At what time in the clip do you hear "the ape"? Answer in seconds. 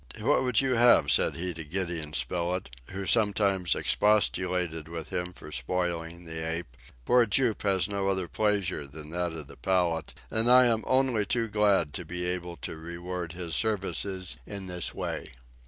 6.25-6.75